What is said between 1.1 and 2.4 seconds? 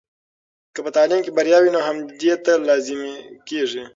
کې بریا وي، نو همدې